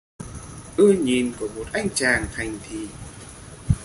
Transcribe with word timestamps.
ưa 0.77 0.91
Nhìn 0.93 1.33
của 1.39 1.47
một 1.55 1.63
anh 1.73 1.87
chàng 1.95 2.25
thành 2.35 2.59
thị 2.69 2.87